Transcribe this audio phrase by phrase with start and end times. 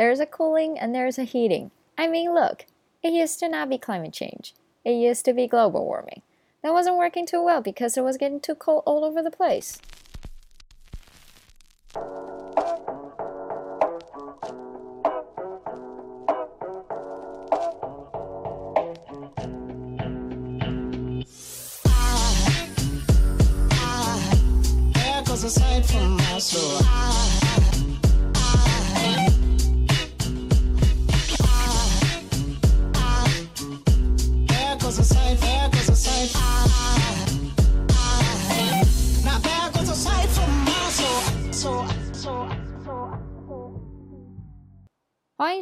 [0.00, 1.72] There's a cooling and there's a heating.
[1.98, 2.64] I mean, look,
[3.02, 4.54] it used to not be climate change.
[4.82, 6.22] It used to be global warming.
[6.62, 9.78] That wasn't working too well because it was getting too cold all over the place.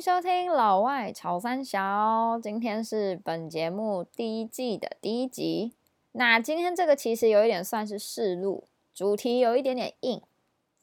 [0.00, 5.72] 收听老外潮三小，今天是本节目第一季的第一集。
[6.12, 10.22] 那今天这个其实有一点算是试录，主题有一点点硬，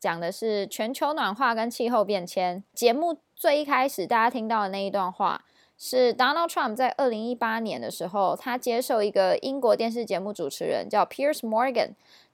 [0.02, 2.62] 讲的是全球暖化跟气候变迁。
[2.74, 5.46] 节目最一开始大家听到的那一段话，
[5.78, 11.92] 是 Donald Trump 在二零一八年的时候，他接受一个英国电视节目主持人叫 Piers Morgan，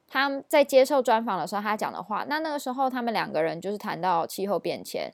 [0.07, 2.25] 他在接受专访的时候他讲的话。
[2.27, 5.13] 那那个时候他们两个人就是谈到气候变迁。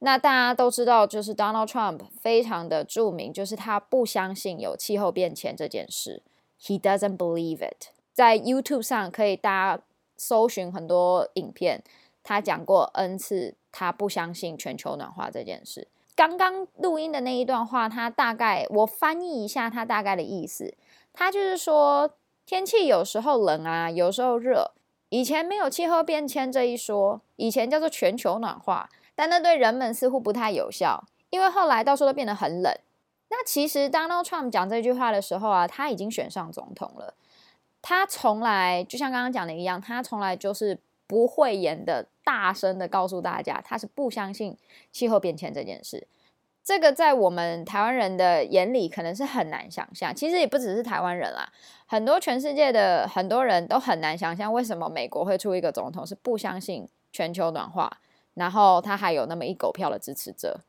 [0.00, 6.22] 那大家都知道，就是 Donald Trump 非常的著名，就是他不相信有气候变迁这件事。
[6.60, 7.88] He doesn't believe it。
[8.12, 9.82] 在 YouTube 上可以大家
[10.16, 11.82] 搜寻很多影片，
[12.22, 15.88] 他讲过 N 次，他不相信全球暖化这件事。
[16.14, 20.74] 刚刚录音的那一段话，他大概我翻译一下他大概的意思，
[21.12, 22.10] 他就是说
[22.44, 24.72] 天气有时候冷啊，有时候热。
[25.10, 28.90] 以前没有气候变迁这一说，以前叫做全球暖化。
[29.18, 32.72] 但那对人们似乎不太有效，因为后来到处都变得很冷。
[33.30, 37.14] 那其实 Donald Trump 讲这句话的时候啊，他已经选上总统了。
[37.82, 44.56] 他从来就像刚刚讲的一样，他从来就是不讳言的，大声的告诉大家，他是不相信
[44.92, 46.06] 气候变迁这件事。
[46.62, 50.14] 这个在我们台湾人的眼里可能是很难想象。
[50.14, 51.52] 其实也不只是台湾人啦，
[51.86, 57.98] 很多全世界的很多人都很难想象，为什么美国会出一个总统是不相信全球暖化。
[58.38, 60.60] 然后他还有那么一狗票的支持者，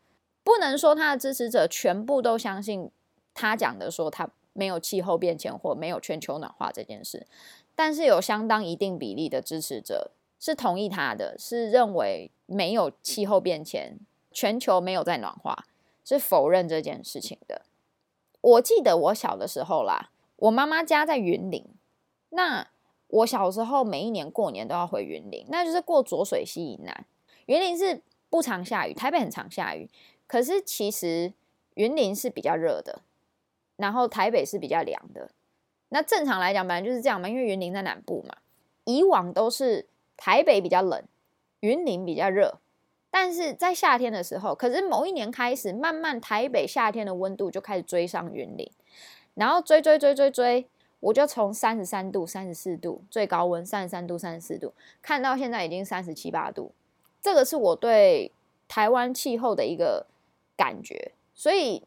[0.43, 2.89] 不能说他的支持者全部都相信
[3.35, 7.27] 他讲的，说他没有气候变迁或没有全球暖化这件事，
[7.75, 10.09] 但是有相当一定比例的支持者
[10.39, 13.99] 是同意他的，是认为没有气候变迁，
[14.31, 15.67] 全球没有在暖化，
[16.03, 17.61] 是否认这件事情的。
[18.41, 21.63] 我记得我小的时候啦，我妈妈家在云林，
[22.31, 22.67] 那
[23.09, 27.05] 我小时候每一年过年都要回云林，那就是过浊水溪以南。
[27.49, 27.99] 云林是
[28.29, 29.89] 不常下雨，台北很常下雨。
[30.27, 31.33] 可是其实
[31.73, 33.01] 云林是比较热的，
[33.75, 35.31] 然后台北是比较凉的。
[35.89, 38.37] 那正常来讲，本来就是这样嘛，因为云林在南部嘛。
[38.83, 41.03] 以往都是台北比较冷，
[41.61, 42.59] 云林比较热。
[43.09, 48.71] 但是在夏天的时候，可是某一年开始，慢慢台北夏天的温度就开始追上云林，
[49.33, 50.67] 然后追追追追追，
[50.99, 56.71] 我就从三十三度、三十四度最高温，三十三度、三十四度，看到现在已经三十七八度。
[57.21, 58.31] 这个是我对
[58.67, 60.05] 台湾气候的一个
[60.55, 61.83] 感觉，所以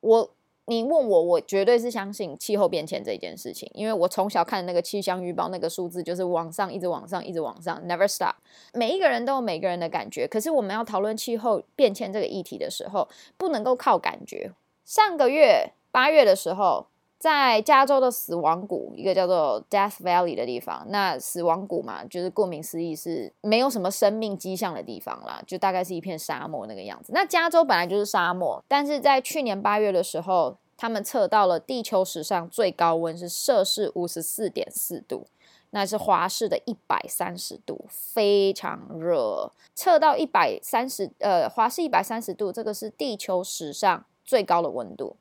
[0.00, 0.30] 我
[0.66, 8.34] 你问我，我绝对是相信气候变迁这件事情，因为我从小看那个气象预报，那个数字就是往上，一直往上，一直往上，never stop。
[8.72, 14.52] 每一个人都有每个人的感觉，可是我们要讨论气候变迁这个议题的时候，不能够靠感觉。
[14.84, 16.86] 上个月八月的时候。
[17.26, 27.10] 在加州的死亡谷，一个叫做 Death Valley 的地方，那死亡谷嘛，就是顾名思义是没有什么生命迹象的地方啦，就大概是一片沙漠那个样子。
[27.12, 35.26] 那加州本来就是沙漠，但是在去年八月的时候，他们测到了地球史上最高温是摄氏五十四点四度，
[35.70, 39.50] 那是华氏的一百三十度，非常热。
[39.74, 45.16] 测到一百三十，呃，华氏一百三十度，这个是地球史上最高的温度。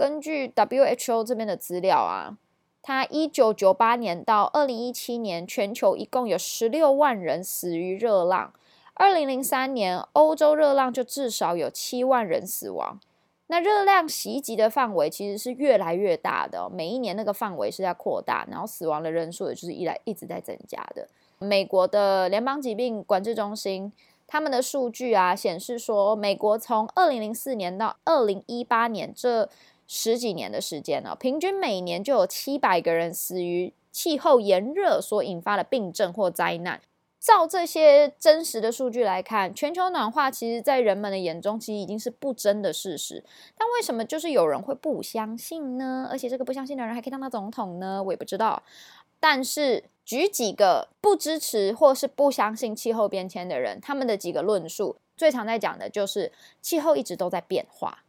[0.00, 2.38] 根据 WHO 这边的资料啊，
[2.80, 8.50] 它一九九八年到二零一七年，全球一共有十六万人死于热浪。
[8.94, 12.98] 二零零三年，欧洲热浪就至少有七万人死亡。
[13.48, 21.06] 那热浪袭击的范围其实是越来越大的，每一年那个范围是在扩大，然后死亡的人数也就是一来一直在增加的。
[21.40, 23.92] 美国的联邦疾病管制中心
[24.26, 29.46] 他们的数据啊显示说，美国从二零零四年到二零一八年这
[29.92, 36.80] 十几年的时间了，平均每年就有七百个人死于气候炎热所引发的病症或灾难。
[37.18, 43.24] 照这些真实的数据来看，全球暖化其实，在人们的眼中，其实已经是不争的事实。
[43.58, 46.08] 但为什么就是有人会不相信呢？
[46.08, 48.00] 而且这个不相信的人还可以当到总统呢？
[48.00, 48.62] 我也不知道。
[49.18, 54.96] 但是举几个不支持或是不相信气候变迁的人，他们的几个论述。
[55.16, 56.30] 最常在讲的就是
[56.62, 58.04] 气候一直都在变化。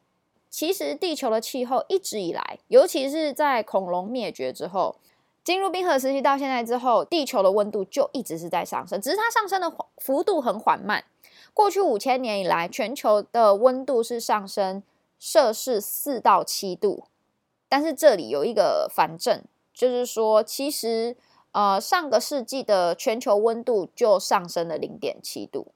[0.51, 4.97] 其实地球的气候一直以来，尤其是在恐龙灭绝之后，
[5.45, 11.05] 进入冰河时期到现在之后，地球的温度就一直是在上升，只是它上升的幅度很缓慢。
[11.53, 14.83] 过去五千年以来，全球的温度是上升
[15.17, 17.05] 摄氏四到七度，
[17.69, 19.41] 但是这里有一个反证，
[19.73, 21.15] 就是说，其实
[21.53, 25.67] 呃上个世纪的全球温度就上升了零点七度，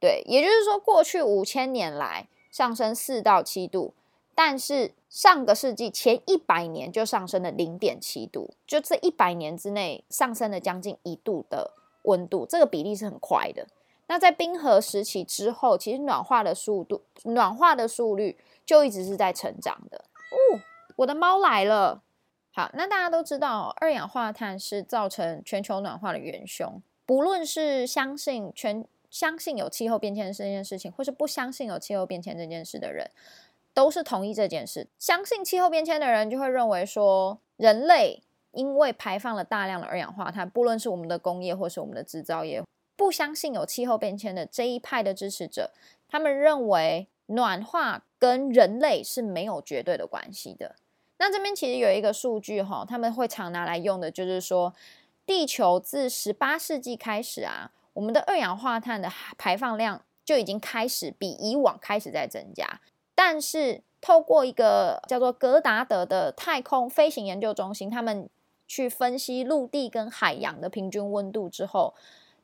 [0.00, 3.94] 对，也就是说过去五千年来上升四到七度。
[4.40, 13.66] 但是上个世纪前一百年就上升了零点七度，就这一百年之内上升了将近一度的温度，这个比例是很快的。
[14.06, 20.04] 那在冰河时期之后，其实暖化的速度、暖化的速率就一直是在成长的。
[20.30, 20.60] 哦，
[20.94, 22.04] 我的猫来了。
[22.52, 26.80] 好，那大家都知道，二氧化碳是造成全球暖化的元凶。
[27.04, 33.10] 不论是相信全相信有气候变迁这件事情，或是不相信有气候变迁这件事的人。
[33.78, 34.88] 都是同意这件事。
[34.98, 42.60] 相信气候变迁的人就会认为说，人类因为排放了大量的二氧化碳，不论是我们的工业或是我们的制造业。
[42.96, 45.70] 不相信有气候变迁的这一派的支持者，
[46.08, 50.74] 他们认为暖化跟人类是没有绝对的关系的。
[51.18, 54.74] 那这边其实有一个数据哈，他们会常拿来用的，就是说，
[55.24, 62.80] 地球自十八世纪开始啊，我们的二氧化碳的排放量就已经开始比以往开始在增加。
[63.20, 68.30] 但是，透过一个叫做格达德的太空飞行研究中心，他们
[68.68, 71.94] 去分析陆地跟海洋的平均温度之后，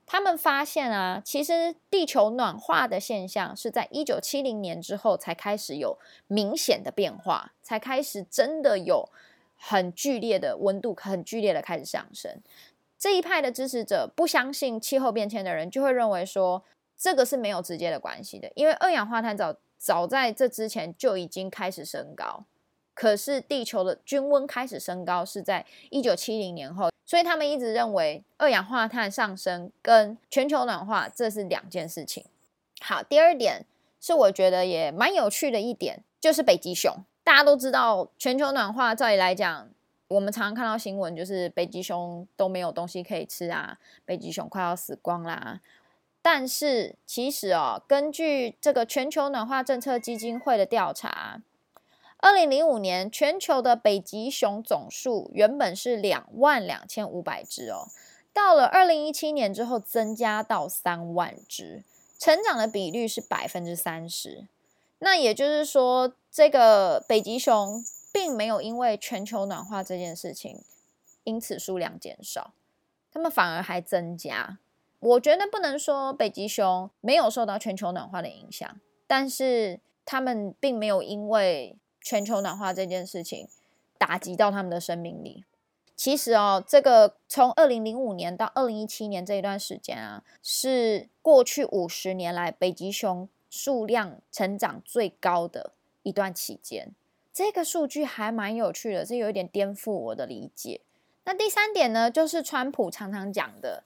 [0.05, 9.09] 他们发现啊，其实地球暖化的现象是在一九七零年之后才开始有明显的变化，才开始真的有
[9.57, 12.43] 很剧烈的温度，很剧烈的开始上升。
[12.99, 16.65] 这一派的支持者不相信气候变迁的人，就会认为说，
[16.99, 19.55] 这个是没有直接的关系的，因为二氧化碳早。
[19.85, 22.47] 早在这之前就已经开始升高，
[22.95, 32.25] 可是地球的均温开始升高是在一九七零年后，所以他们一直认为二氧化碳上升跟全球暖化这是两件事情。
[32.81, 33.67] 好，第二点
[34.01, 37.05] 是我觉得也蛮有趣的一点，就是北极熊。
[37.23, 39.69] 大家都知道，全球暖化照理来讲，
[40.09, 45.61] 我们常常看到新闻，就是北极熊都没有东西可以吃啊，北极熊快要死光啦。
[46.27, 51.43] 但是，其实哦，根据这个全球暖化政策基金会的调查，
[52.17, 57.89] 二零零五年全球的北极熊总数原本是两万两千五百只哦，
[58.33, 61.85] 到了二零一七年之后增加到三万只，
[62.19, 64.47] 成长的比率是百分之三十。
[65.01, 70.63] 那也就是说，这个北极熊并没有因为全球暖化这件事情
[71.25, 72.55] 因此数量减少，
[73.13, 74.57] 它们反而还增加。
[75.05, 83.47] 我觉得不能说北极熊没有受到全球暖化的影响，但是他们并没有因为全球暖化这件事情
[83.99, 85.45] 打击到他们的生命力。
[85.95, 95.73] 其实哦，这个从二零零五年到二零一七年这一段时间啊，是过去五十年来北极熊数量成长最高的
[96.03, 96.95] 一段期间。
[97.33, 100.81] 这个数据还蛮有趣的，是有一点颠覆我的理解。
[101.25, 103.85] 那第三点呢，就是川普常常讲的。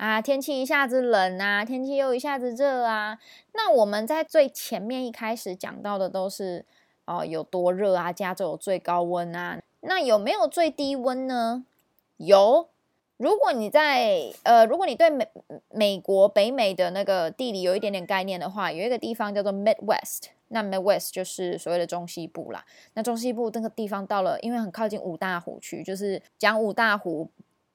[0.00, 3.18] 啊，天气一下子冷啊，天气又一下子热啊。
[3.52, 6.64] 那我们在最前面一开始讲到的都是
[7.04, 9.60] 哦、有多热啊，加州有最高温啊。
[9.80, 11.66] 那有没有最低温呢？
[12.16, 12.68] 有。
[13.18, 15.28] 如果你在呃，如果你对美
[15.68, 22.64] 美国北美的那个地理有一点点概念的话，有一个地方叫做 Midwest，那 Midwest 就是所谓的中西部啦。
[22.94, 27.28] 那中西部这个地方到了，因为很靠近五大湖区，就是讲五大湖，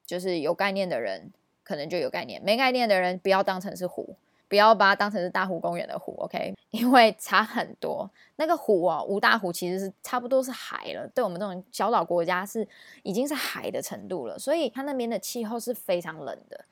[0.07, 1.31] 就是有概念的人。
[1.65, 4.15] 可能就有概念，没概念的人不要当成是湖，
[4.47, 6.55] 不要把它当成是大湖公园的湖，OK？
[6.71, 8.09] 因为差很多。
[8.35, 12.67] 那个湖哦，五大湖其实是差不多是海了，对我们这种小岛国家是
[13.01, 16.65] 已经是海的程度了，所以它那边的气候是非常冷的。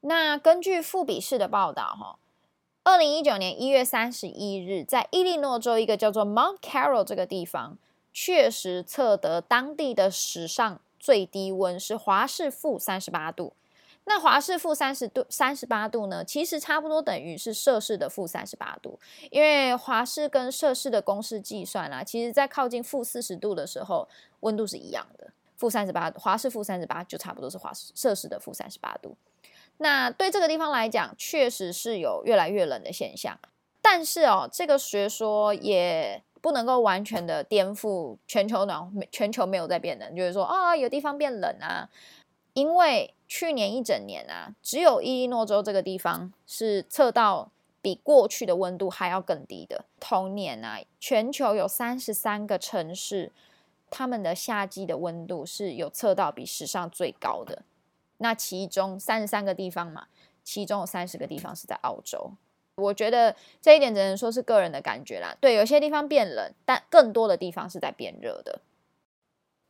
[0.00, 2.18] 那根据富比士的报道，哈，
[2.82, 7.78] 二零一九年一月三十一日，在伊利诺州一个叫做 Mount Carroll 这个地方，
[8.12, 13.52] 确实测得当地的史上最低温是华氏负三十八度。
[14.04, 16.24] 那华氏负三十度、三十八度呢？
[16.24, 18.98] 其实差不多等于是摄氏的负三十八度，
[19.30, 24.08] 因为华氏跟摄氏的公式计算啦，其实在靠近负四十度的时候，
[24.40, 25.30] 温度是一样的。
[25.56, 29.16] 负三十八，华氏负三十八就差不多是华氏摄氏的负三十八度。
[29.78, 33.38] 那对这个地方来讲，确实是有越来越冷的现象。
[33.80, 41.88] 但是哦，这个学说也不能够完全的颠覆全球暖，全球没有在变冷，就是说啊，有地方变冷啊。
[42.54, 49.86] 因为去年一整年啊，只有伊利诺州这个地方是测到比过去的温度还要更低的。
[49.98, 53.32] 同年啊，全球有三十三个城市，
[53.90, 57.62] 他们的夏季的温度是有测到比史上最高的。
[58.18, 60.08] 那其中三十三个地方嘛，
[60.44, 62.32] 其中有三十个地方是在澳洲。
[62.74, 65.34] 我觉得这一点只能说是个人的感觉啦。
[65.40, 68.60] 对，有些地方变冷，但更多的地方是在变热的。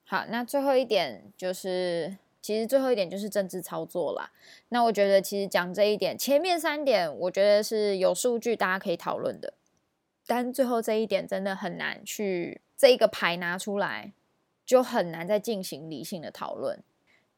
[0.04, 2.16] 好，那最后一点就是。
[2.42, 4.32] 其实最后一点就是政治操作啦。
[4.68, 9.54] 那我觉得其实讲这一点，前面三点我觉得是有数据大家可以讨论的，
[10.26, 14.12] 但最后这一点真的很难去这一个牌拿出来，
[14.66, 16.82] 就很难再进行理性的讨论。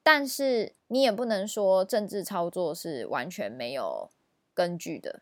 [0.02, 4.10] 但是你也不能说政治操作是完全没有
[4.52, 5.20] 根据的。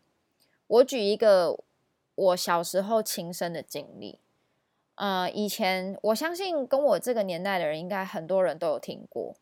[0.67, 1.59] 我举一个
[2.15, 4.19] 我小时候亲身的经历，
[4.95, 9.35] 呃，以前我相信跟我这个年代的人，应该很多人都有听过。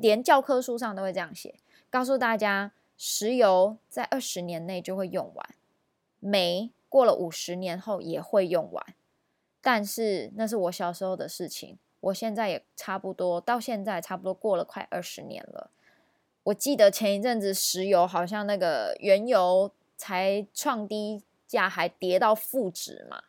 [0.00, 1.54] 连教科书上都会这样写，
[1.90, 5.54] 告诉大家，石油在二十年内就会用完，
[6.20, 8.84] 煤过了五十年后也会用完。
[9.60, 15.70] 但是那是我小时候的事情，我现在也差不多，到现在差不多过了快二十年了。
[16.44, 23.24] 我记得前一阵子石油好像那个原油才创低价，还跌到负值嘛。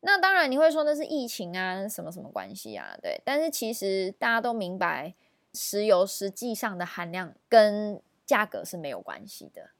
[0.00, 2.96] 那当然你会说那是疫情啊，什么什么关系啊？
[3.02, 5.14] 对，但是其实大家都明白。
[5.56, 9.70] 石油实际上的含量跟价格是没有关系的，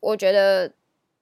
[0.00, 0.72] 我觉得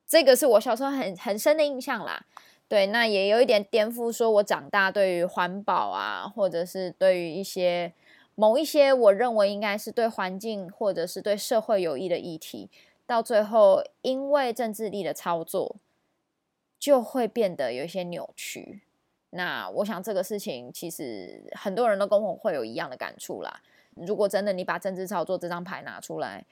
[0.06, 2.24] 这个是我小时候很很深的印象啦。
[2.68, 7.92] 对，那也有一点颠覆，说我长大对于环保啊，或者是对于一些
[8.34, 12.70] 某一些我认为应该是对环境或者是对社会有益的议题，
[13.06, 15.76] 到最后因为政治力的操作，
[16.78, 18.82] 就会变得有一些扭曲。
[19.30, 23.62] 那我想这个事情其实很多人都跟我会有一样的感触啦。
[24.06, 26.44] 如果真的你把政治操作这张牌拿出来，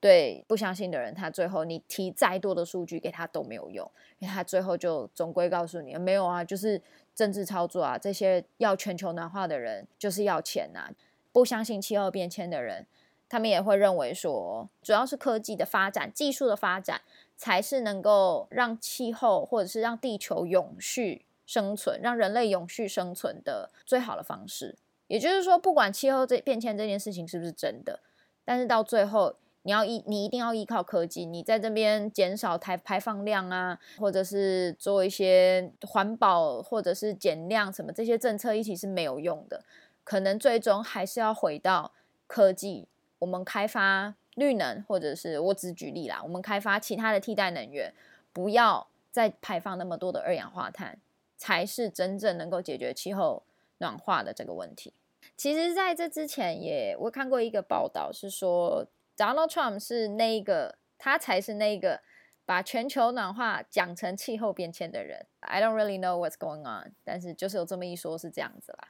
[0.00, 6.80] 对不相信的人，他最后你提再多的数据给他都没有用，因为他最后就总归告诉你没有啊，就是
[7.14, 7.96] 政治操作啊。
[7.96, 10.90] 这些要全球暖化的人就是要钱呐、
[11.32, 12.86] 不相信气候变迁的人，
[13.28, 17.00] 他们也会认为说，主要是科技的发展、技术的发展，
[17.36, 24.76] 才是能够让气候或者是让地球永续生存、让人类永续生存的最好的方式。
[25.06, 28.00] 也就是说，不管气候这变迁这件事情是不是真的，
[28.44, 39.64] 但是到最后，你要依你一定要依靠科技，你在这边减少排排放量啊，或者是做一些环保，或者是减量什么这些政策一起是没有用的，
[40.04, 41.92] 可能最终还是要回到
[42.26, 47.92] 科技，我们开发绿能，或者是我只举例啦，我们开发其他的替代能源，
[48.32, 50.98] 不要再排放那么多的二氧化碳，
[51.36, 53.42] 才是真正能够解决气候。
[53.78, 54.92] 暖化的这个问题，
[55.36, 62.00] 其实在这之前也我看过一个报道，是说 Donald Trump 是那一个，他才是那个
[62.44, 65.26] 把全球暖化讲成气候变迁的人。
[65.40, 68.88] I don't really know what's going on，但是就是有这么一说，是这样子啦。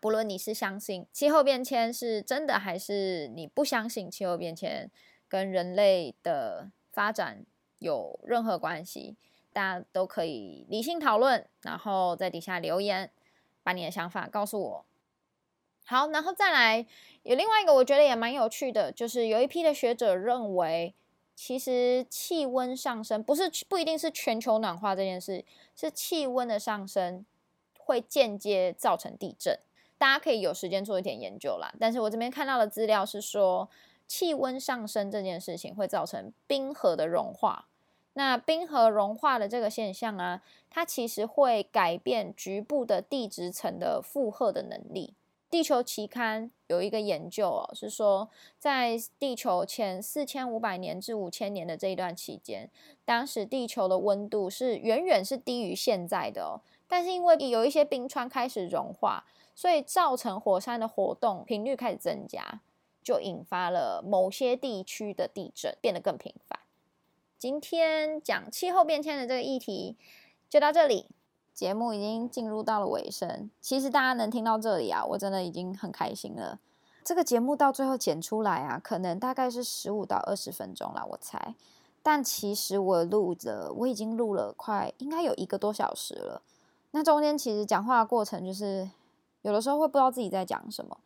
[0.00, 4.90] 不论你是相信气候变迁是真的，还是你不相信气候变迁
[5.28, 7.44] 跟人类的发展
[7.78, 9.16] 有任何关系，
[9.52, 13.10] 大家都可以理性讨论，然后在底下留言。
[13.62, 14.84] 把你的想法告诉我。
[15.84, 16.86] 好，然后再来
[17.24, 20.94] 有另外一个，我觉得也蛮有趣的，就是有一批的学者认为，
[21.34, 27.26] 其实气温上升不是不一定是全球暖化这件事，是气温的上升
[27.78, 29.58] 会间接造成地震。
[29.98, 31.72] 大家可以有时间做一点研究啦。
[31.80, 33.68] 但是我这边看到的资料是说，
[34.06, 37.68] 气温上升这件事情会造成冰河的融化。
[38.14, 45.14] 那冰河融化的这个现象啊，它其实会改变局部的地质层的负荷的能力。
[45.48, 52.70] 地球期刊有一个研究哦，是说在地球前四千五百年至五千年的这一段期间，
[53.04, 56.60] 当时地球的温度是远远是低于现在的哦。
[56.88, 62.60] 但是因为有一些冰川开始融化，所以造成火山的活动频率开始增加，
[63.02, 66.58] 就引发了某些地区的地震变得更频繁。
[67.42, 69.96] 今天讲气候变迁的这个议题
[70.48, 71.08] 就到这里，
[71.52, 73.50] 节目已经进入到了尾声。
[73.60, 76.60] 其实大家能听到这里啊，我真的已经很开心了。
[77.02, 81.56] 这个节目到最后剪出来啊，可能大概是十五到二十分钟啦，我猜。
[82.00, 86.42] 但其实我录着，我已经录了快应该有一个多小时了。
[86.92, 88.88] 那中间其实讲话的过程就是
[89.40, 90.96] 有的时候会不知道自己在讲什么，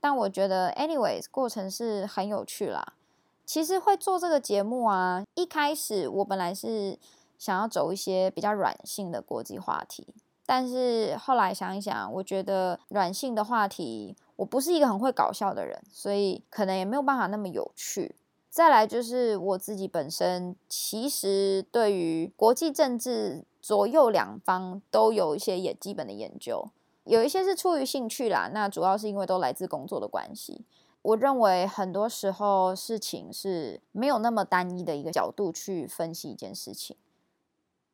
[0.00, 2.94] 但我觉得 anyways 过程是很有趣啦。
[3.52, 6.98] 其实会做这个节目啊，一开始我本来是
[7.36, 10.06] 想要走一些比较软性的国际话题，
[10.46, 18.16] 但是后来想一想，我觉得软性的话题，我不是一个很会搞笑的人，所以可能也没有办法那么有趣。
[18.48, 26.70] 再来就是我自己本身，其实对于国际政治左右两方都有一些也基本的研究，
[27.04, 30.64] 有一些是出于兴趣啦，那主要是因为都来自工作的关系。
[31.02, 36.96] 我认为很多时候事情是没有那么单一的一个角度去分析一件事情，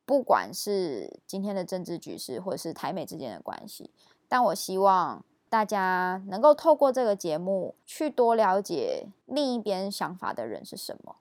[0.05, 3.89] 不管是今天的政治局势，或者是台美之间的关系。
[4.27, 11.15] 但我希望大家能够透过这个节目去多了解另一边想法的人是什么，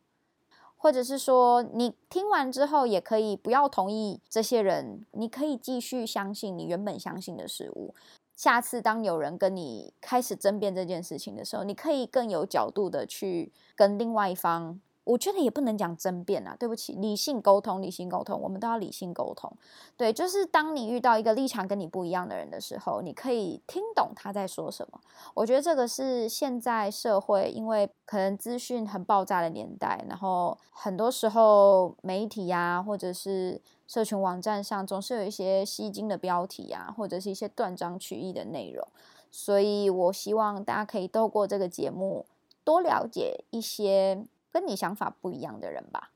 [0.76, 7.94] 或者是说你听完之后也可以不要同意这些人，你可以继续相信你原本相信的事物。
[8.38, 14.80] 下次当有人跟你开始争辩这件事情的时候，你可以更有角度的去跟另外一方。
[15.02, 19.50] 我觉得也不能讲争辩啊，对不起，理性沟通，理性沟通，我们都要理性沟通。
[19.96, 25.00] 对，就是当你遇到一个立场跟你不一样的人的时候，你可以听懂他在说什么。
[25.32, 38.86] 我觉得这个是现在社会，因为可能资讯很爆炸的年代，然后很多时候媒体啊，或者是社群网站上，总是有一些吸睛的标题啊，或者是一些断章取义的内容。
[39.32, 42.24] 所以我希望大家可以透过这个节目
[42.62, 44.24] 多了解一些。
[44.50, 46.10] 跟你想法不一样的人吧。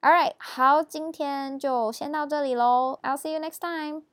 [0.00, 2.98] All right，好，今天就先到这里喽。
[3.02, 4.09] I'll see you next time.